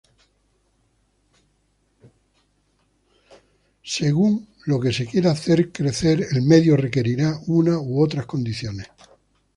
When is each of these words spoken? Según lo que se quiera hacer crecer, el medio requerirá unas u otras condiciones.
Según 3.83 4.47
lo 4.65 4.79
que 4.79 4.91
se 4.91 5.05
quiera 5.05 5.29
hacer 5.29 5.71
crecer, 5.71 6.25
el 6.31 6.41
medio 6.41 6.75
requerirá 6.75 7.39
unas 7.45 7.77
u 7.79 8.01
otras 8.01 8.25
condiciones. 8.25 8.87